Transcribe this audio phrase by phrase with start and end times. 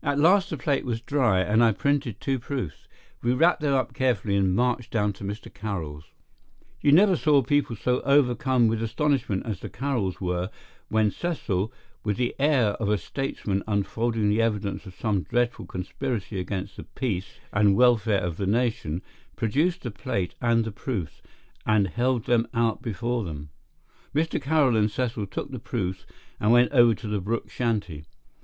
[0.00, 2.86] At last the plate was dry, and I printed two proofs.
[3.20, 5.52] We wrapped them up carefully and marched down to Mr.
[5.52, 6.04] Carroll's.
[6.80, 10.50] You never saw people so overcome with astonishment as the Carrolls were
[10.88, 11.72] when Cecil,
[12.04, 16.84] with the air of a statesman unfolding the evidence of some dreadful conspiracy against the
[16.84, 19.02] peace and welfare of the nation,
[19.34, 21.22] produced the plate and the proofs,
[21.66, 23.50] and held them out before them.
[24.14, 24.40] Mr.
[24.40, 26.06] Carroll and Cecil took the proofs
[26.38, 28.04] and went over to the Brooke shanty.